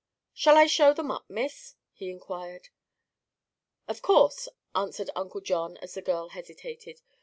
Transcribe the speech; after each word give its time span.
"Shall 0.33 0.57
I 0.57 0.65
show 0.65 0.95
them 0.95 1.11
up, 1.11 1.29
Miss?" 1.29 1.75
he 1.93 2.09
inquired. 2.09 2.69
"Of 3.87 4.01
course," 4.01 4.47
answered 4.73 5.11
Uncle 5.15 5.41
John, 5.41 5.77
as 5.77 5.93
the 5.93 6.01
girl 6.01 6.29
hesitated. 6.29 7.03